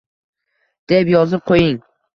Deb 0.95 1.13
yozib 1.15 1.47
qo’ying 1.53 1.81